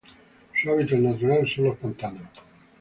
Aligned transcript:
Su 0.55 0.71
hábitat 0.71 0.97
natural 0.97 1.47
son 1.47 1.65
los 1.65 1.77
pantanos. 1.77 2.23